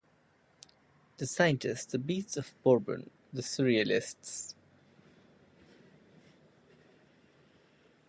[1.17, 4.55] The Scientists, The Beasts of Bourbon, The Surrealists.